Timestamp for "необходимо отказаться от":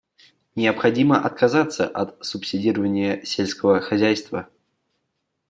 0.55-2.25